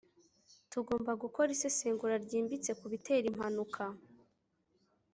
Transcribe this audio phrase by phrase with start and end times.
[0.71, 3.83] tugomba gukora isesengura ryimbitse kubitera impanuka